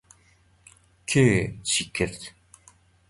[1.09, 1.27] کێ
[1.69, 2.21] چی کرد؟